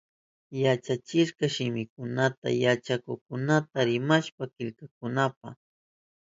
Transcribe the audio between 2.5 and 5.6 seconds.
yachakukkunata rimashka killkanankunapa.